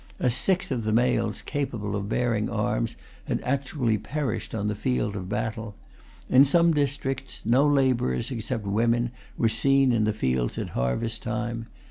A 0.17 0.31
sixth 0.31 0.71
of 0.71 0.83
the 0.83 0.91
males 0.91 1.43
capable 1.43 1.95
of 1.95 2.09
bearing 2.09 2.49
arms 2.49 2.95
had 3.25 3.39
actually 3.43 3.99
perished 3.99 4.55
on 4.55 4.67
the 4.67 4.73
field 4.73 5.15
of 5.15 5.29
battle. 5.29 5.75
In 6.27 6.43
some 6.43 6.73
districts, 6.73 7.43
no 7.45 7.67
laborers, 7.67 8.31
except 8.31 8.65
women, 8.65 9.11
were 9.37 9.47
seen 9.47 9.91
in 9.91 10.05
the 10.05 10.11
fields 10.11 10.57
at 10.57 10.69
harvest 10.69 11.21
time. 11.21 11.67